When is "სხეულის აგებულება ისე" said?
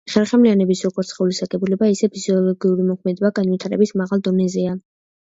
1.09-2.09